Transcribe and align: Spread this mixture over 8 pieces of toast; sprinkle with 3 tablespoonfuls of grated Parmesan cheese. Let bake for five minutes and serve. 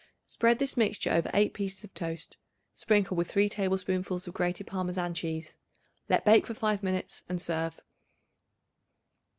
Spread 0.25 0.57
this 0.57 0.75
mixture 0.75 1.11
over 1.11 1.29
8 1.31 1.53
pieces 1.53 1.83
of 1.83 1.93
toast; 1.93 2.37
sprinkle 2.73 3.15
with 3.15 3.29
3 3.31 3.47
tablespoonfuls 3.49 4.25
of 4.27 4.33
grated 4.33 4.65
Parmesan 4.65 5.13
cheese. 5.13 5.59
Let 6.09 6.25
bake 6.25 6.47
for 6.47 6.55
five 6.55 6.81
minutes 6.81 7.21
and 7.29 7.39
serve. 7.39 7.79